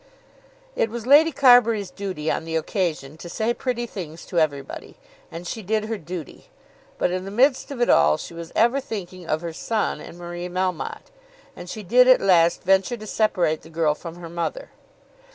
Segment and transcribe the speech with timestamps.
[0.75, 4.97] It was Lady Carbury's duty on the occasion to say pretty things to everybody.
[5.31, 6.47] And she did her duty.
[6.97, 10.17] But in the midst of it all she was ever thinking of her son and
[10.17, 11.11] Marie Melmotte,
[11.55, 14.71] and she did at last venture to separate the girl from her mother.